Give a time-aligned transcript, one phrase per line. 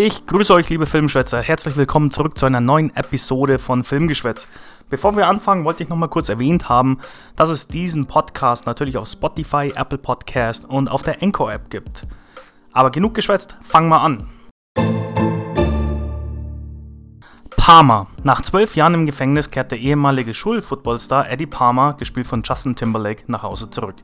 [0.00, 1.42] Ich grüße euch, liebe Filmschwätzer.
[1.42, 4.46] Herzlich willkommen zurück zu einer neuen Episode von Filmgeschwätz.
[4.88, 7.00] Bevor wir anfangen, wollte ich noch mal kurz erwähnt haben,
[7.34, 12.02] dass es diesen Podcast natürlich auf Spotify, Apple Podcast und auf der Anchor App gibt.
[12.72, 14.37] Aber genug geschwätzt, fangen wir an.
[17.68, 18.06] Palmer.
[18.22, 23.24] Nach zwölf Jahren im Gefängnis kehrt der ehemalige Schulfootballstar Eddie Palmer, gespielt von Justin Timberlake,
[23.26, 23.96] nach Hause zurück,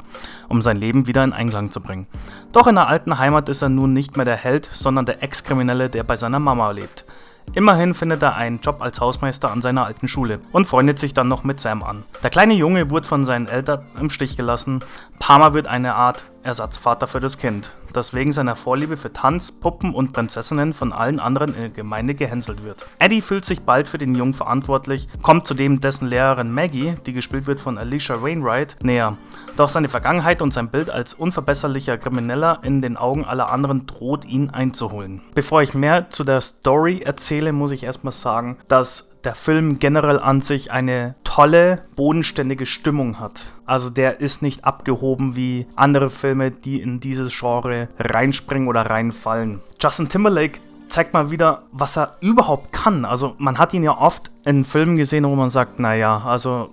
[0.50, 2.06] um sein Leben wieder in Einklang zu bringen.
[2.52, 5.88] Doch in der alten Heimat ist er nun nicht mehr der Held, sondern der Ex-Kriminelle,
[5.88, 7.06] der bei seiner Mama lebt.
[7.54, 11.28] Immerhin findet er einen Job als Hausmeister an seiner alten Schule und freundet sich dann
[11.28, 12.04] noch mit Sam an.
[12.22, 14.80] Der kleine Junge wurde von seinen Eltern im Stich gelassen.
[15.18, 19.94] Palmer wird eine Art Ersatzvater für das Kind das wegen seiner Vorliebe für Tanz, Puppen
[19.94, 22.84] und Prinzessinnen von allen anderen in der Gemeinde gehänselt wird.
[22.98, 27.46] Eddie fühlt sich bald für den Jungen verantwortlich, kommt zudem dessen Lehrerin Maggie, die gespielt
[27.46, 29.16] wird von Alicia Wainwright, näher.
[29.56, 34.24] Doch seine Vergangenheit und sein Bild als unverbesserlicher Krimineller in den Augen aller anderen droht
[34.24, 35.22] ihn einzuholen.
[35.34, 40.18] Bevor ich mehr zu der Story erzähle, muss ich erstmal sagen, dass der Film generell
[40.18, 43.42] an sich eine tolle, bodenständige Stimmung hat.
[43.66, 49.58] Also der ist nicht abgehoben wie andere Filme, die in dieses Genre reinspringen oder reinfallen.
[49.82, 53.04] Justin Timberlake zeigt mal wieder, was er überhaupt kann.
[53.04, 56.70] Also man hat ihn ja oft in Filmen gesehen, wo man sagt, naja, also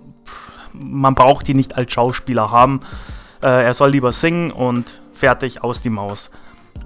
[0.72, 2.82] man braucht ihn nicht als Schauspieler haben.
[3.42, 6.30] Äh, er soll lieber singen und fertig aus die Maus.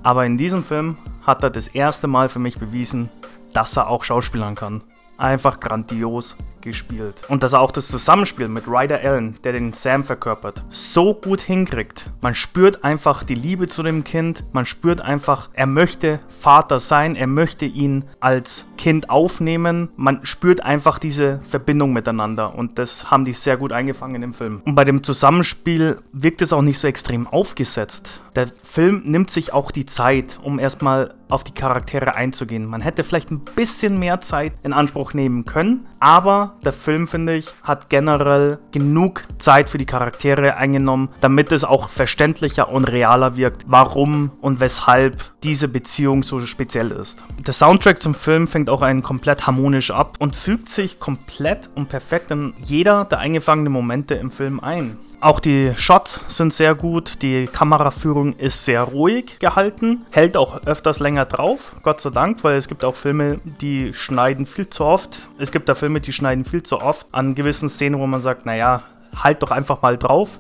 [0.03, 3.11] Aber in diesem Film hat er das erste Mal für mich bewiesen,
[3.53, 4.81] dass er auch Schauspielern kann
[5.19, 6.36] einfach grandios
[6.67, 7.22] gespielt.
[7.28, 11.41] Und dass er auch das Zusammenspiel mit Ryder Allen, der den Sam verkörpert, so gut
[11.41, 12.11] hinkriegt.
[12.20, 17.14] Man spürt einfach die Liebe zu dem Kind, man spürt einfach, er möchte Vater sein,
[17.14, 19.89] er möchte ihn als Kind aufnehmen.
[19.97, 24.61] Man spürt einfach diese Verbindung miteinander und das haben die sehr gut eingefangen im Film.
[24.64, 28.20] Und bei dem Zusammenspiel wirkt es auch nicht so extrem aufgesetzt.
[28.34, 32.67] Der Film nimmt sich auch die Zeit, um erstmal auf die Charaktere einzugehen.
[32.67, 37.37] Man hätte vielleicht ein bisschen mehr Zeit in Anspruch nehmen können, aber der Film, finde
[37.37, 43.36] ich, hat generell genug Zeit für die Charaktere eingenommen, damit es auch verständlicher und realer
[43.36, 47.25] wirkt, warum und weshalb diese Beziehung so speziell ist.
[47.45, 51.89] Der Soundtrack zum Film fängt auch einen komplett harmonisch ab und fügt sich komplett und
[51.89, 54.97] perfekt in jeder der eingefangenen Momente im Film ein.
[55.21, 61.01] Auch die Shots sind sehr gut, die Kameraführung ist sehr ruhig gehalten, hält auch öfters
[61.01, 65.29] länger drauf, Gott sei Dank, weil es gibt auch Filme, die schneiden viel zu oft.
[65.39, 68.45] Es gibt da Filme, die schneiden viel zu oft an gewissen Szenen, wo man sagt,
[68.45, 68.83] naja,
[69.17, 70.39] halt doch einfach mal drauf.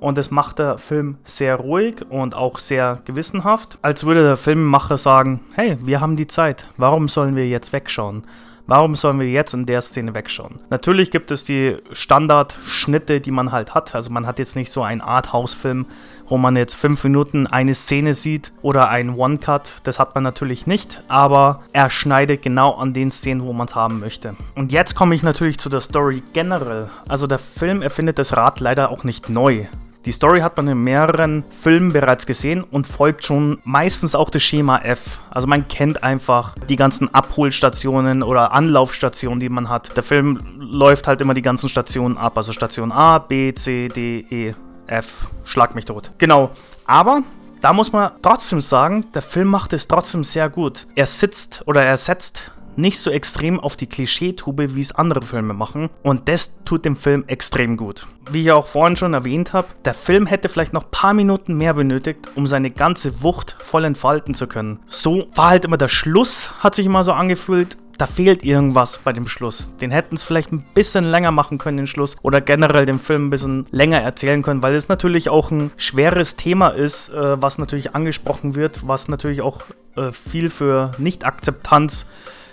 [0.00, 4.98] Und das macht der Film sehr ruhig und auch sehr gewissenhaft, als würde der Filmemacher
[4.98, 8.24] sagen, hey, wir haben die Zeit, warum sollen wir jetzt wegschauen?
[8.68, 10.58] Warum sollen wir jetzt in der Szene wegschauen?
[10.70, 13.94] Natürlich gibt es die Standardschnitte, die man halt hat.
[13.94, 15.86] Also man hat jetzt nicht so einen Arthouse-Film,
[16.28, 19.82] wo man jetzt fünf Minuten eine Szene sieht oder einen One-Cut.
[19.84, 23.76] Das hat man natürlich nicht, aber er schneidet genau an den Szenen, wo man es
[23.76, 24.34] haben möchte.
[24.56, 26.90] Und jetzt komme ich natürlich zu der Story generell.
[27.06, 29.66] Also der Film erfindet das Rad leider auch nicht neu.
[30.06, 34.40] Die Story hat man in mehreren Filmen bereits gesehen und folgt schon meistens auch das
[34.40, 35.18] Schema F.
[35.30, 39.96] Also man kennt einfach die ganzen Abholstationen oder Anlaufstationen, die man hat.
[39.96, 42.36] Der Film läuft halt immer die ganzen Stationen ab.
[42.36, 44.54] Also Station A, B, C, D, E,
[44.86, 45.26] F.
[45.42, 46.12] Schlag mich tot.
[46.18, 46.52] Genau.
[46.86, 47.22] Aber
[47.60, 50.86] da muss man trotzdem sagen, der Film macht es trotzdem sehr gut.
[50.94, 55.54] Er sitzt oder er setzt nicht so extrem auf die Klischeetube, wie es andere Filme
[55.54, 55.90] machen.
[56.02, 58.06] Und das tut dem Film extrem gut.
[58.30, 61.56] Wie ich auch vorhin schon erwähnt habe, der Film hätte vielleicht noch ein paar Minuten
[61.56, 64.80] mehr benötigt, um seine ganze Wucht voll entfalten zu können.
[64.88, 69.12] So war halt immer der Schluss, hat sich immer so angefühlt, da fehlt irgendwas bei
[69.12, 69.74] dem Schluss.
[69.78, 72.16] Den hätten es vielleicht ein bisschen länger machen können, den Schluss.
[72.22, 76.36] Oder generell den Film ein bisschen länger erzählen können, weil es natürlich auch ein schweres
[76.36, 79.62] Thema ist, äh, was natürlich angesprochen wird, was natürlich auch
[79.96, 82.06] äh, viel für Nicht-Akzeptanz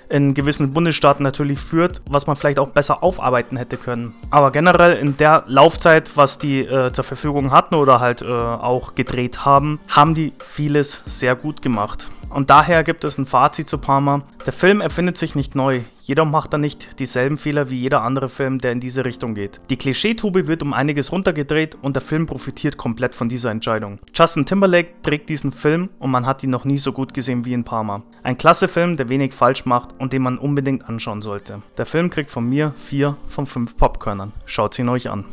[0.10, 4.14] in gewissen Bundesstaaten natürlich führt, was man vielleicht auch besser aufarbeiten hätte können.
[4.30, 8.96] Aber generell in der Laufzeit, was die äh, zur Verfügung hatten oder halt äh, auch
[8.96, 12.10] gedreht haben, haben die vieles sehr gut gemacht.
[12.34, 14.24] Und daher gibt es ein Fazit zu Parma.
[14.46, 15.82] Der Film erfindet sich nicht neu.
[16.02, 19.62] Jeder macht da nicht dieselben Fehler wie jeder andere Film, der in diese Richtung geht.
[19.70, 24.00] Die Klischeetube wird um einiges runtergedreht und der Film profitiert komplett von dieser Entscheidung.
[24.14, 27.54] Justin Timberlake trägt diesen Film und man hat ihn noch nie so gut gesehen wie
[27.54, 28.02] in Parma.
[28.24, 31.62] Ein klasse Film, der wenig falsch macht und den man unbedingt anschauen sollte.
[31.78, 34.34] Der Film kriegt von mir 4 von 5 Popkörnern.
[34.46, 35.26] Schaut ihn euch an.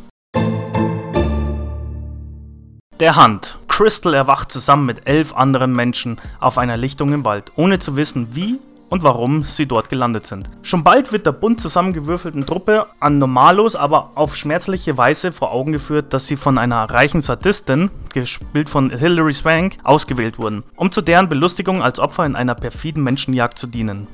[3.01, 3.57] Der Hand.
[3.67, 8.35] Crystal erwacht zusammen mit elf anderen Menschen auf einer Lichtung im Wald, ohne zu wissen
[8.35, 8.59] wie
[8.89, 10.51] und warum sie dort gelandet sind.
[10.61, 15.71] Schon bald wird der bunt zusammengewürfelten Truppe an Normalos aber auf schmerzliche Weise vor Augen
[15.71, 21.01] geführt, dass sie von einer reichen Sadistin, gespielt von Hilary Swank, ausgewählt wurden, um zu
[21.01, 24.07] deren Belustigung als Opfer in einer perfiden Menschenjagd zu dienen.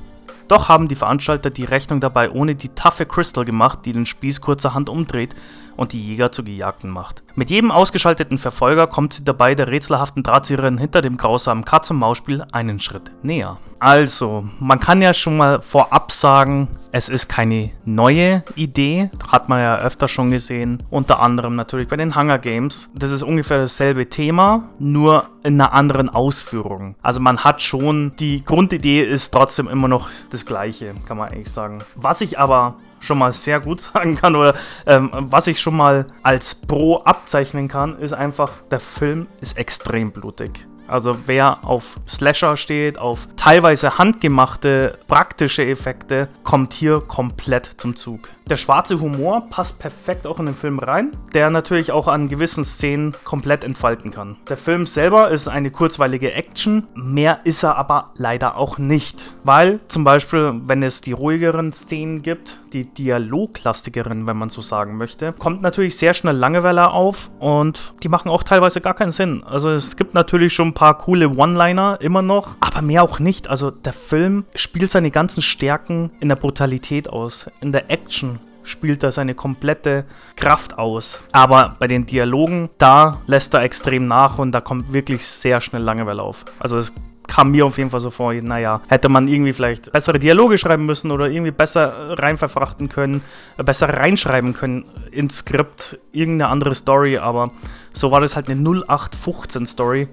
[0.48, 4.40] Doch haben die Veranstalter die Rechnung dabei ohne die taffe Crystal gemacht, die den Spieß
[4.40, 5.36] kurzerhand umdreht
[5.76, 7.22] und die Jäger zu Gejagten macht.
[7.38, 12.80] Mit jedem ausgeschalteten Verfolger kommt sie dabei der rätselhaften Drahtzieherin hinter dem grausamen Katz-und-Maus-Spiel einen
[12.80, 13.58] Schritt näher.
[13.78, 19.60] Also, man kann ja schon mal vorab sagen, es ist keine neue Idee, hat man
[19.60, 22.90] ja öfter schon gesehen, unter anderem natürlich bei den Hunger Games.
[22.96, 26.96] Das ist ungefähr dasselbe Thema, nur in einer anderen Ausführung.
[27.02, 31.52] Also man hat schon, die Grundidee ist trotzdem immer noch das gleiche, kann man eigentlich
[31.52, 31.78] sagen.
[31.94, 34.54] Was ich aber schon mal sehr gut sagen kann oder
[34.86, 40.10] ähm, was ich schon mal als Pro abzeichnen kann, ist einfach, der Film ist extrem
[40.10, 40.66] blutig.
[40.88, 48.30] Also wer auf Slasher steht, auf teilweise handgemachte praktische Effekte, kommt hier komplett zum Zug.
[48.48, 52.64] Der schwarze Humor passt perfekt auch in den Film rein, der natürlich auch an gewissen
[52.64, 54.36] Szenen komplett entfalten kann.
[54.48, 59.22] Der Film selber ist eine kurzweilige Action, mehr ist er aber leider auch nicht.
[59.44, 64.96] Weil zum Beispiel, wenn es die ruhigeren Szenen gibt, die dialoglastigeren, wenn man so sagen
[64.96, 69.42] möchte, kommt natürlich sehr schnell Langeweile auf und die machen auch teilweise gar keinen Sinn.
[69.44, 73.48] Also es gibt natürlich schon ein paar coole One-Liner immer noch, aber mehr auch nicht.
[73.48, 78.37] Also der Film spielt seine ganzen Stärken in der Brutalität aus, in der Action
[78.68, 80.04] spielt er seine komplette
[80.36, 81.22] Kraft aus.
[81.32, 85.82] Aber bei den Dialogen, da lässt er extrem nach und da kommt wirklich sehr schnell
[85.82, 86.44] Langeweile auf.
[86.58, 86.92] Also es
[87.26, 90.86] kam mir auf jeden Fall so vor, naja, hätte man irgendwie vielleicht bessere Dialoge schreiben
[90.86, 93.22] müssen oder irgendwie besser rein verfrachten können,
[93.56, 97.52] besser reinschreiben können ins Skript, irgendeine andere Story, aber
[97.92, 100.08] so war das halt eine 0815 Story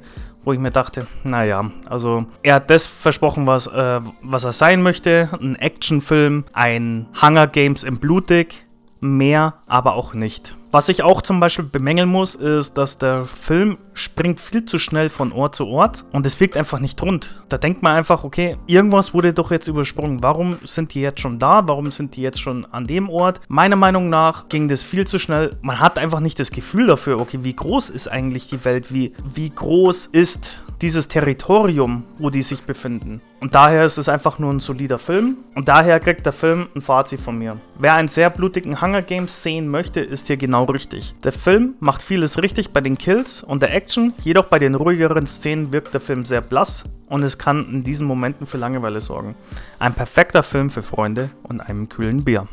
[0.46, 4.82] wo ich mir dachte, naja, also er hat das versprochen, was, äh, was er sein
[4.82, 5.30] möchte.
[5.42, 8.65] Ein Actionfilm, ein Hunger Games im Blutig,
[9.06, 10.56] mehr aber auch nicht.
[10.76, 15.10] Was ich auch zum Beispiel bemängeln muss, ist, dass der Film springt viel zu schnell
[15.10, 17.44] von Ort zu Ort und es wirkt einfach nicht rund.
[17.48, 20.22] Da denkt man einfach, okay, irgendwas wurde doch jetzt übersprungen.
[20.22, 21.66] Warum sind die jetzt schon da?
[21.66, 23.40] Warum sind die jetzt schon an dem Ort?
[23.48, 25.56] Meiner Meinung nach ging das viel zu schnell.
[25.62, 28.94] Man hat einfach nicht das Gefühl dafür, okay, wie groß ist eigentlich die Welt?
[28.94, 30.52] Wie, wie groß ist
[30.82, 33.22] dieses Territorium, wo die sich befinden.
[33.42, 35.38] Und daher ist es einfach nur ein solider Film.
[35.56, 37.60] Und daher kriegt der Film ein Fazit von mir.
[37.78, 41.16] Wer einen sehr blutigen Hunger Games sehen möchte, ist hier genau richtig.
[41.24, 45.28] Der Film macht vieles richtig bei den Kills und der Action, jedoch bei den ruhigeren
[45.28, 49.36] Szenen wirkt der Film sehr blass und es kann in diesen Momenten für Langeweile sorgen.
[49.80, 52.48] Ein perfekter Film für Freunde und einem kühlen Bier.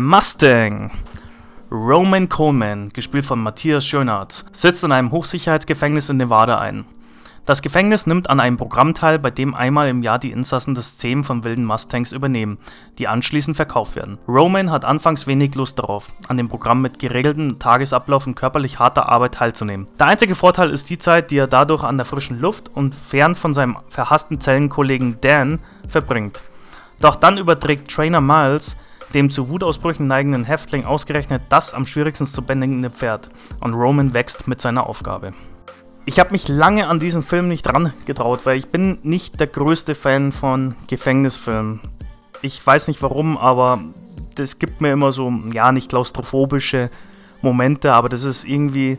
[0.00, 0.90] Mustang.
[1.70, 6.84] Roman Coleman, gespielt von Matthias Schönartz, sitzt in einem Hochsicherheitsgefängnis in Nevada ein.
[7.46, 10.96] Das Gefängnis nimmt an einem Programm teil, bei dem einmal im Jahr die Insassen das
[10.96, 12.56] Zähmen von wilden Mustangs übernehmen,
[12.98, 14.18] die anschließend verkauft werden.
[14.26, 19.10] Roman hat anfangs wenig Lust darauf, an dem Programm mit geregeltem Tagesablauf und körperlich harter
[19.10, 19.88] Arbeit teilzunehmen.
[19.98, 23.34] Der einzige Vorteil ist die Zeit, die er dadurch an der frischen Luft und fern
[23.34, 26.42] von seinem verhassten Zellenkollegen Dan verbringt.
[27.00, 28.78] Doch dann überträgt Trainer Miles
[29.14, 33.30] dem zu Wutausbrüchen neigenden Häftling ausgerechnet das am schwierigsten zu bändigende Pferd
[33.60, 35.32] und Roman wächst mit seiner Aufgabe.
[36.06, 39.46] Ich habe mich lange an diesen Film nicht dran getraut, weil ich bin nicht der
[39.46, 41.80] größte Fan von Gefängnisfilmen.
[42.42, 43.80] Ich weiß nicht warum, aber
[44.34, 46.90] das gibt mir immer so, ja, nicht klaustrophobische
[47.40, 48.98] Momente, aber das ist irgendwie,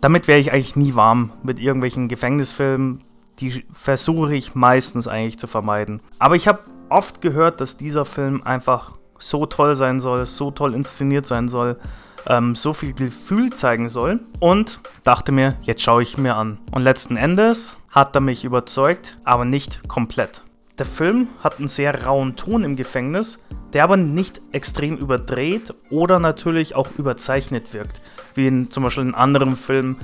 [0.00, 3.02] damit wäre ich eigentlich nie warm mit irgendwelchen Gefängnisfilmen.
[3.40, 6.00] Die versuche ich meistens eigentlich zu vermeiden.
[6.18, 10.74] Aber ich habe oft gehört, dass dieser Film einfach so toll sein soll, so toll
[10.74, 11.78] inszeniert sein soll,
[12.26, 14.20] ähm, so viel Gefühl zeigen soll.
[14.40, 16.58] Und dachte mir, jetzt schaue ich mir an.
[16.72, 20.42] Und letzten Endes hat er mich überzeugt, aber nicht komplett.
[20.78, 23.42] Der Film hat einen sehr rauen Ton im Gefängnis,
[23.72, 28.02] der aber nicht extrem überdreht oder natürlich auch überzeichnet wirkt,
[28.34, 29.96] wie in zum Beispiel in anderen Filmen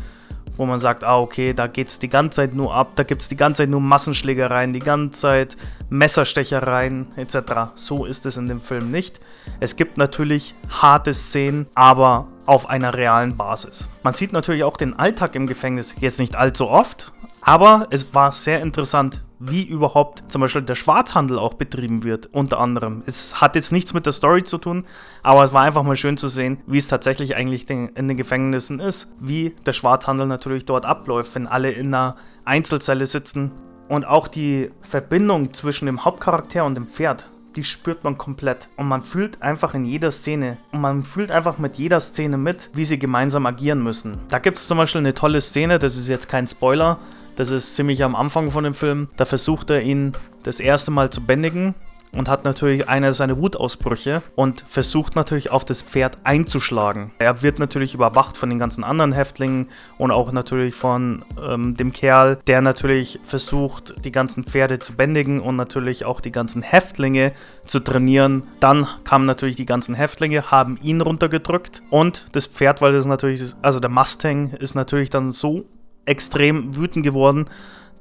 [0.56, 3.22] wo man sagt, ah, okay, da geht es die ganze Zeit nur ab, da gibt
[3.22, 5.56] es die ganze Zeit nur Massenschlägereien, die ganze Zeit
[5.88, 7.36] Messerstechereien etc.
[7.74, 9.20] So ist es in dem Film nicht.
[9.60, 13.88] Es gibt natürlich harte Szenen, aber auf einer realen Basis.
[14.02, 18.32] Man sieht natürlich auch den Alltag im Gefängnis jetzt nicht allzu oft, aber es war
[18.32, 23.02] sehr interessant, wie überhaupt zum Beispiel der Schwarzhandel auch betrieben wird, unter anderem.
[23.06, 24.86] Es hat jetzt nichts mit der Story zu tun,
[25.24, 28.78] aber es war einfach mal schön zu sehen, wie es tatsächlich eigentlich in den Gefängnissen
[28.78, 33.50] ist, wie der Schwarzhandel natürlich dort abläuft, wenn alle in einer Einzelzelle sitzen.
[33.88, 38.68] Und auch die Verbindung zwischen dem Hauptcharakter und dem Pferd, die spürt man komplett.
[38.76, 40.56] Und man fühlt einfach in jeder Szene.
[40.70, 44.18] Und man fühlt einfach mit jeder Szene mit, wie sie gemeinsam agieren müssen.
[44.28, 47.00] Da gibt es zum Beispiel eine tolle Szene, das ist jetzt kein Spoiler,
[47.36, 49.08] Das ist ziemlich am Anfang von dem Film.
[49.16, 50.12] Da versucht er ihn
[50.42, 51.74] das erste Mal zu bändigen
[52.16, 57.10] und hat natürlich eine seiner Wutausbrüche und versucht natürlich auf das Pferd einzuschlagen.
[57.18, 61.92] Er wird natürlich überwacht von den ganzen anderen Häftlingen und auch natürlich von ähm, dem
[61.92, 67.32] Kerl, der natürlich versucht, die ganzen Pferde zu bändigen und natürlich auch die ganzen Häftlinge
[67.66, 68.42] zu trainieren.
[68.60, 73.42] Dann kamen natürlich die ganzen Häftlinge, haben ihn runtergedrückt und das Pferd, weil das natürlich,
[73.62, 75.64] also der Mustang ist natürlich dann so
[76.06, 77.46] extrem wütend geworden,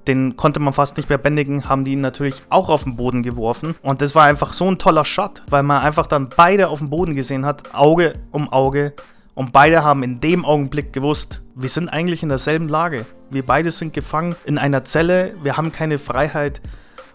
[0.08, 3.24] den konnte man fast nicht mehr bändigen, haben die ihn natürlich auch auf den Boden
[3.24, 3.76] geworfen.
[3.82, 6.90] Und das war einfach so ein toller Shot, weil man einfach dann beide auf dem
[6.90, 8.94] Boden gesehen hat, Auge um Auge.
[9.34, 13.06] Und beide haben in dem Augenblick gewusst, wir sind eigentlich in derselben Lage.
[13.30, 16.62] Wir beide sind gefangen in einer Zelle, wir haben keine Freiheit.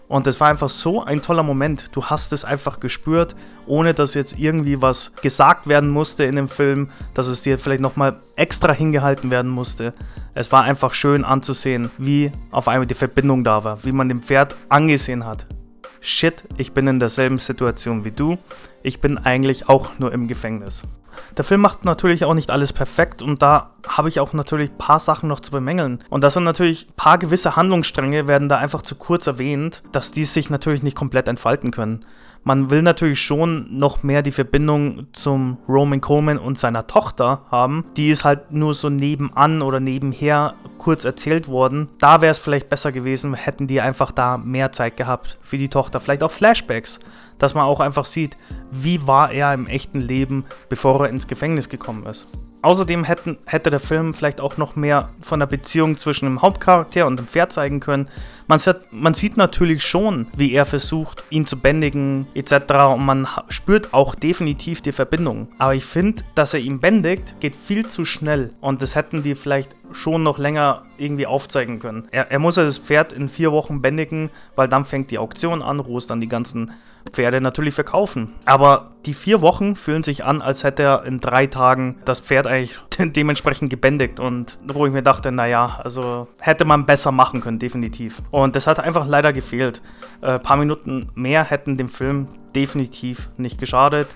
[0.07, 1.95] Und das war einfach so ein toller Moment.
[1.95, 3.35] Du hast es einfach gespürt,
[3.65, 7.81] ohne dass jetzt irgendwie was gesagt werden musste in dem Film, dass es dir vielleicht
[7.81, 9.93] nochmal extra hingehalten werden musste.
[10.33, 14.21] Es war einfach schön anzusehen, wie auf einmal die Verbindung da war, wie man dem
[14.21, 15.45] Pferd angesehen hat.
[16.09, 18.37] Shit, ich bin in derselben Situation wie du.
[18.81, 20.83] Ich bin eigentlich auch nur im Gefängnis.
[21.35, 24.77] Der Film macht natürlich auch nicht alles perfekt und da habe ich auch natürlich ein
[24.77, 26.01] paar Sachen noch zu bemängeln.
[26.09, 30.13] Und das sind natürlich ein paar gewisse Handlungsstränge werden da einfach zu kurz erwähnt, dass
[30.13, 32.05] die sich natürlich nicht komplett entfalten können.
[32.43, 37.85] Man will natürlich schon noch mehr die Verbindung zum Roman Coleman und seiner Tochter haben.
[37.97, 41.89] Die ist halt nur so nebenan oder nebenher kurz erzählt worden.
[41.99, 45.69] Da wäre es vielleicht besser gewesen, hätten die einfach da mehr Zeit gehabt für die
[45.69, 45.99] Tochter.
[45.99, 46.99] Vielleicht auch Flashbacks,
[47.37, 48.37] dass man auch einfach sieht,
[48.71, 52.27] wie war er im echten Leben, bevor er ins Gefängnis gekommen ist.
[52.61, 57.05] Außerdem hätten, hätte der Film vielleicht auch noch mehr von der Beziehung zwischen dem Hauptcharakter
[57.05, 58.09] und dem Pferd zeigen können.
[58.47, 62.53] Man sieht, man sieht natürlich schon, wie er versucht, ihn zu bändigen etc.
[62.93, 65.49] Und man spürt auch definitiv die Verbindung.
[65.57, 68.53] Aber ich finde, dass er ihn bändigt, geht viel zu schnell.
[68.59, 72.07] Und das hätten die vielleicht schon noch länger irgendwie aufzeigen können.
[72.11, 75.61] Er, er muss ja das Pferd in vier Wochen bändigen, weil dann fängt die Auktion
[75.61, 76.71] an, wo es dann die ganzen
[77.11, 78.33] Pferde natürlich verkaufen.
[78.45, 82.46] Aber die vier Wochen fühlen sich an, als hätte er in drei Tagen das Pferd
[82.47, 82.79] eigentlich
[83.13, 84.19] dementsprechend gebändigt.
[84.19, 88.21] Und wo ich mir dachte, naja, also hätte man besser machen können, definitiv.
[88.31, 89.81] Und das hat einfach leider gefehlt.
[90.21, 94.07] Ein äh, paar Minuten mehr hätten dem Film definitiv nicht geschadet.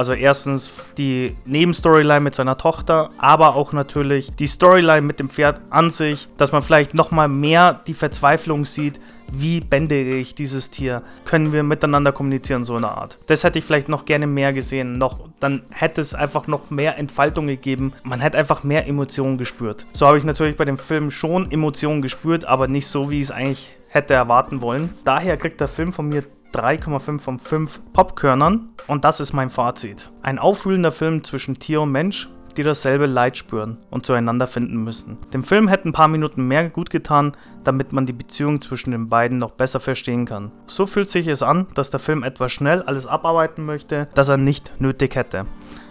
[0.00, 5.60] Also erstens die Nebenstoryline mit seiner Tochter, aber auch natürlich die Storyline mit dem Pferd
[5.68, 8.98] an sich, dass man vielleicht nochmal mehr die Verzweiflung sieht,
[9.30, 11.02] wie bändige ich dieses Tier?
[11.26, 13.18] Können wir miteinander kommunizieren, so eine Art?
[13.26, 14.92] Das hätte ich vielleicht noch gerne mehr gesehen.
[14.92, 17.92] Noch, dann hätte es einfach noch mehr Entfaltung gegeben.
[18.02, 19.86] Man hätte einfach mehr Emotionen gespürt.
[19.92, 23.26] So habe ich natürlich bei dem Film schon Emotionen gespürt, aber nicht so, wie ich
[23.26, 24.88] es eigentlich hätte erwarten wollen.
[25.04, 30.10] Daher kriegt der Film von mir 3,5 von 5 Popkörnern und das ist mein Fazit.
[30.22, 35.18] Ein aufwühlender Film zwischen Tier und Mensch, die dasselbe Leid spüren und zueinander finden müssen.
[35.32, 37.32] Dem Film hätten ein paar Minuten mehr gut getan,
[37.64, 40.50] damit man die Beziehung zwischen den beiden noch besser verstehen kann.
[40.66, 44.36] So fühlt sich es an, dass der Film etwas schnell alles abarbeiten möchte, das er
[44.36, 45.46] nicht nötig hätte.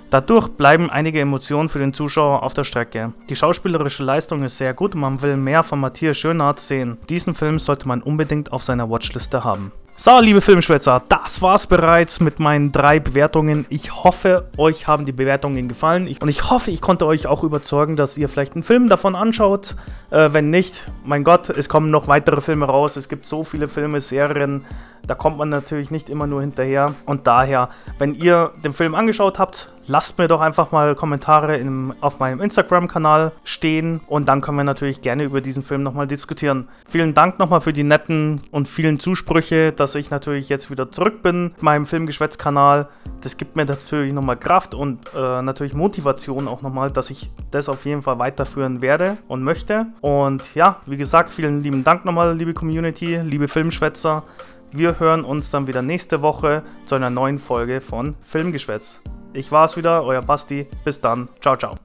[0.09, 3.13] Dadurch bleiben einige Emotionen für den Zuschauer auf der Strecke.
[3.29, 6.97] Die schauspielerische Leistung ist sehr gut und man will mehr von Matthias Schönhardt sehen.
[7.09, 9.71] Diesen Film sollte man unbedingt auf seiner Watchliste haben.
[10.01, 13.65] So, liebe Filmschwätzer, das war's bereits mit meinen drei Bewertungen.
[13.67, 16.07] Ich hoffe, euch haben die Bewertungen gefallen.
[16.07, 19.13] Ich, und ich hoffe, ich konnte euch auch überzeugen, dass ihr vielleicht einen Film davon
[19.13, 19.75] anschaut.
[20.09, 22.95] Äh, wenn nicht, mein Gott, es kommen noch weitere Filme raus.
[22.95, 24.65] Es gibt so viele Filme, Serien.
[25.05, 26.95] Da kommt man natürlich nicht immer nur hinterher.
[27.05, 31.93] Und daher, wenn ihr den Film angeschaut habt, lasst mir doch einfach mal Kommentare in,
[31.99, 33.99] auf meinem Instagram-Kanal stehen.
[34.07, 36.69] Und dann können wir natürlich gerne über diesen Film nochmal diskutieren.
[36.87, 41.23] Vielen Dank nochmal für die netten und vielen Zusprüche, dass ich natürlich jetzt wieder zurück
[41.23, 42.87] bin mit meinem Filmgeschwätz-Kanal.
[43.21, 47.67] Das gibt mir natürlich nochmal Kraft und äh, natürlich Motivation auch nochmal, dass ich das
[47.67, 49.87] auf jeden Fall weiterführen werde und möchte.
[50.01, 54.23] Und ja, wie gesagt, vielen lieben Dank nochmal, liebe Community, liebe Filmschwätzer.
[54.71, 59.01] Wir hören uns dann wieder nächste Woche zu einer neuen Folge von Filmgeschwätz.
[59.33, 60.67] Ich war's wieder, euer Basti.
[60.85, 61.27] Bis dann.
[61.41, 61.75] Ciao, ciao.